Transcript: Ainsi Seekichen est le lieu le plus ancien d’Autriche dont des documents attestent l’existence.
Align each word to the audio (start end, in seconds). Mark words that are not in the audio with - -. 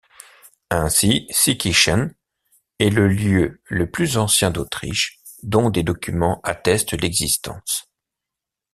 Ainsi 0.71 1.27
Seekichen 1.29 2.15
est 2.79 2.89
le 2.89 3.07
lieu 3.07 3.61
le 3.65 3.87
plus 3.91 4.17
ancien 4.17 4.49
d’Autriche 4.49 5.19
dont 5.43 5.69
des 5.69 5.83
documents 5.83 6.41
attestent 6.43 6.99
l’existence. 6.99 7.87